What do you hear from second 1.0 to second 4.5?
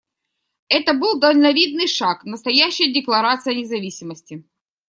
дальновидный шаг, настоящая декларация независимости.